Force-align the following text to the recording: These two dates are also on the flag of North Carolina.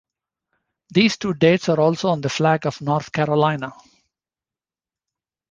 These 0.89 1.17
two 1.17 1.35
dates 1.35 1.69
are 1.69 1.79
also 1.79 2.07
on 2.09 2.21
the 2.21 2.29
flag 2.29 2.65
of 2.65 2.81
North 2.81 3.11
Carolina. 3.11 3.71